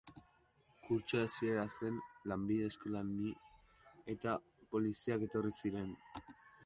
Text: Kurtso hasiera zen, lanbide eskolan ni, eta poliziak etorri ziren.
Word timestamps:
Kurtso 0.87 1.19
hasiera 1.25 1.65
zen, 1.73 1.99
lanbide 2.31 2.65
eskolan 2.71 3.11
ni, 3.19 3.35
eta 4.15 4.35
poliziak 4.73 5.27
etorri 5.29 5.55
ziren. 5.63 5.93